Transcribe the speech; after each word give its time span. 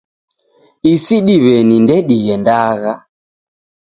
Isi 0.93 1.17
diw'eni 1.27 1.77
ndedighendagha 1.83 2.93